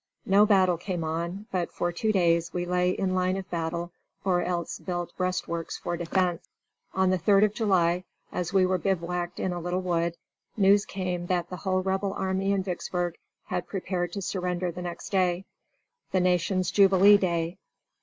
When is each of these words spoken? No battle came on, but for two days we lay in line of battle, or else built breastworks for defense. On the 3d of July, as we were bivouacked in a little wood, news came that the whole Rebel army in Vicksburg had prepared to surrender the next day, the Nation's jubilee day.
No 0.25 0.47
battle 0.47 0.77
came 0.79 1.03
on, 1.03 1.45
but 1.51 1.71
for 1.71 1.91
two 1.91 2.11
days 2.11 2.51
we 2.51 2.65
lay 2.65 2.89
in 2.89 3.13
line 3.13 3.37
of 3.37 3.47
battle, 3.51 3.91
or 4.25 4.41
else 4.41 4.79
built 4.79 5.15
breastworks 5.15 5.77
for 5.77 5.95
defense. 5.95 6.49
On 6.95 7.11
the 7.11 7.19
3d 7.19 7.43
of 7.43 7.53
July, 7.53 8.03
as 8.31 8.51
we 8.51 8.65
were 8.65 8.79
bivouacked 8.79 9.39
in 9.39 9.53
a 9.53 9.59
little 9.59 9.81
wood, 9.83 10.17
news 10.57 10.85
came 10.87 11.27
that 11.27 11.51
the 11.51 11.57
whole 11.57 11.83
Rebel 11.83 12.13
army 12.13 12.51
in 12.51 12.63
Vicksburg 12.63 13.13
had 13.45 13.67
prepared 13.67 14.11
to 14.13 14.23
surrender 14.23 14.71
the 14.71 14.81
next 14.81 15.09
day, 15.09 15.45
the 16.11 16.19
Nation's 16.19 16.71
jubilee 16.71 17.17
day. 17.17 17.59